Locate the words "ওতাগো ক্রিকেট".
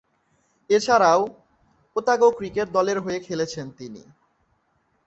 1.95-2.67